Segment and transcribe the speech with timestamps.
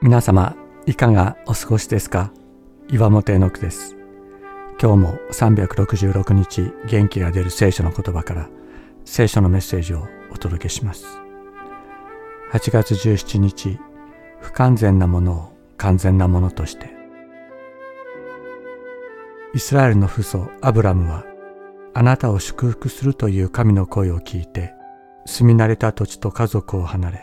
[0.00, 2.32] 皆様いかがお過ごしですか？
[2.88, 3.96] 岩本絵の句です。
[4.80, 8.48] 今日も366日元気が出る聖書の言葉から
[9.04, 11.04] 聖書のメッセージをお届けします。
[12.52, 13.78] 8月17日
[14.40, 16.96] 不完全なものを完全なものとして。
[19.54, 21.24] イスラエルの父祖アブラムは
[21.94, 24.74] あなたを祝福するという神の声を聞いて
[25.28, 27.20] 住み慣れた土地と家族を離れ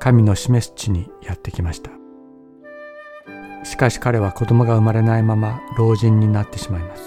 [0.00, 1.90] 神の示す地にやってきました。
[3.64, 7.02] しかし彼は子供が生まれないまま老人になってしまいます。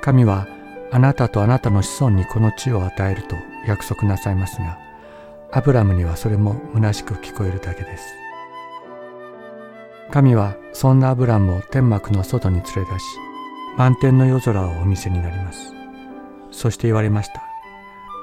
[0.00, 0.46] 神は
[0.90, 4.78] あなたとあなたの子孫にこの地を与えると約束なさいますが
[5.52, 8.14] アブラムにはそれも虚しく聞こえるだけです。
[10.10, 13.04] 神はそんなアブラムを天幕の外に連れ出し
[13.76, 15.70] 満天の夜空をお見せになります。
[16.50, 17.53] そして言われました。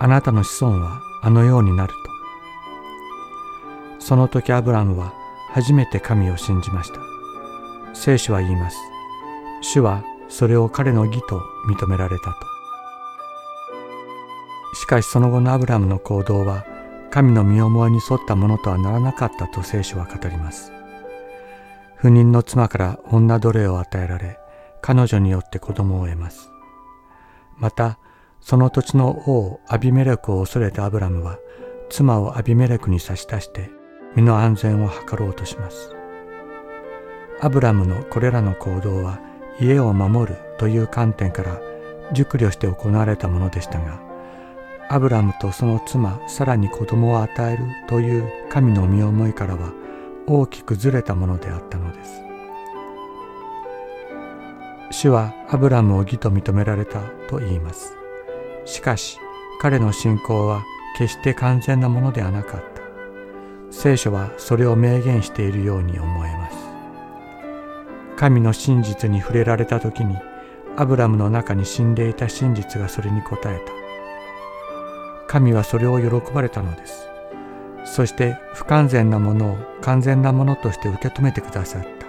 [0.03, 1.99] あなたの子孫はあのようになると。
[3.99, 5.13] その時アブラムは
[5.52, 6.99] 初めて神を信じました。
[7.93, 8.77] 聖書は言います。
[9.61, 12.35] 主はそれを彼の義と認められたと。
[14.73, 16.65] しかしその後のアブラムの行動は
[17.11, 20.73] 神の身思いに沿ったものとはならなかったと聖書は語ります。
[21.97, 24.39] 不妊の妻から女奴隷を与えられ
[24.81, 26.49] 彼女によって子供を得ます。
[27.59, 27.99] また
[28.42, 31.38] その土地の王アビメレクを恐れたアブラムは
[31.89, 33.70] 妻をアビメレクに差し出して
[34.16, 35.95] 身の安全を図ろうとします。
[37.39, 39.20] アブラムのこれらの行動は
[39.59, 41.59] 家を守るという観点から
[42.14, 44.00] 熟慮して行われたものでしたが
[44.89, 49.73] アブラムとその妻さらに子供を与えるという神の身思いからは
[50.28, 52.22] 大きくずれたものであったのです。
[54.92, 58.00] 主はアブラムを義と認められたと言います。
[58.66, 59.17] しかし
[59.59, 60.64] 彼の信仰は
[60.98, 62.81] 決して完全なものではなかった。
[63.72, 66.58] 聖書はそれを明言しているように思えます。
[68.17, 70.17] 神の真実に触れられた時に
[70.77, 75.27] アブラムの中に死んでいた真実がそれに応えた。
[75.27, 77.08] 神はそれを喜ばれたのです。
[77.86, 82.05] そして不完全なものを完全なものとして受け止めてくださった。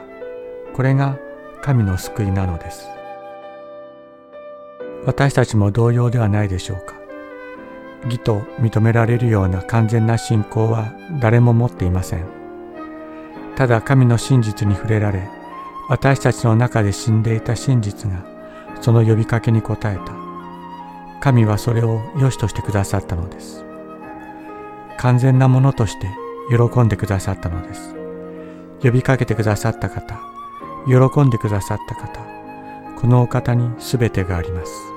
[0.74, 1.18] これが
[1.62, 2.88] 神の救いなのです。
[5.04, 6.94] 私たちも同様ではないでしょうか。
[8.04, 12.24] 義と認められるような完全な信仰は誰も持っていません。
[13.56, 15.28] ただ神の真実に触れられ
[15.88, 18.24] 私たちの中で死んでいた真実が
[18.80, 20.00] その呼びかけに応えた。
[21.20, 23.64] 神はそれを良しとしてくださったのです。
[24.98, 26.08] 完全なものとして
[26.48, 27.94] 喜んでくださったのです。
[28.82, 30.20] 呼びかけてくださった方
[30.86, 32.20] 喜んでくださった方
[33.00, 34.91] このお方に全てがあります。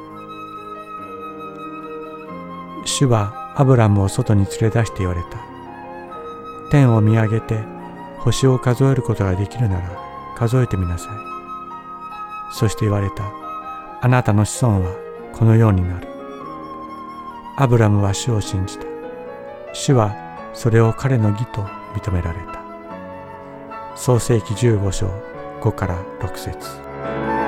[2.97, 5.37] 主はアブラムを外に連れ出して言われた。
[6.71, 7.59] 天を見上げて
[8.19, 9.89] 星を数えることができるなら
[10.37, 11.09] 数えてみなさい。
[12.53, 13.29] そして言われた。
[13.99, 14.95] あなたの子孫は
[15.33, 16.07] このようになる。
[17.57, 18.85] アブラムは主を信じた。
[19.73, 20.15] 主は
[20.53, 21.63] それを彼の義と
[21.95, 22.61] 認められた。
[23.97, 25.09] 創世紀15章
[25.59, 27.44] 5から6節